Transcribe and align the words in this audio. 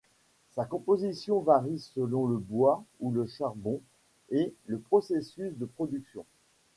Sa 0.55 0.65
composition 0.65 1.41
varie 1.41 1.77
selon 1.77 2.25
le 2.25 2.37
bois 2.39 2.83
ou 3.01 3.11
le 3.11 3.27
charbon 3.27 3.83
et 4.31 4.51
le 4.65 4.79
processus 4.79 5.53
de 5.55 5.65
production. 5.67 6.25